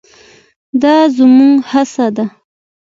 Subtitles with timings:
[0.81, 2.25] دا زموږ هڅه ده.